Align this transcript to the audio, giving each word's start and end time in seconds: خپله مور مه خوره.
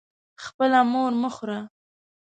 خپله 0.43 0.79
مور 0.91 1.11
مه 1.21 1.29
خوره. 1.35 1.59